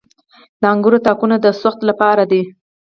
[0.61, 2.41] د انګورو تاکونه د سوخت لپاره دي.